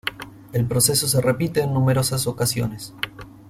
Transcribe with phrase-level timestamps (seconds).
[0.51, 2.95] El proceso se repite en numerosas ocasiones.